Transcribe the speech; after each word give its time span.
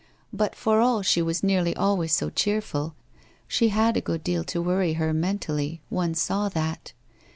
But 0.33 0.55
for 0.55 0.79
all 0.81 1.03
she 1.03 1.21
was 1.21 1.43
nearly 1.43 1.75
always 1.75 2.11
so 2.11 2.31
cheerful, 2.31 2.95
she 3.47 3.69
had 3.69 3.95
a 3.95 4.01
good 4.01 4.23
deal 4.23 4.43
to 4.45 4.59
worry 4.59 4.93
her 4.93 5.13
mentally, 5.13 5.79
one 5.89 6.15
saw 6.15 6.49
that. 6.49 6.93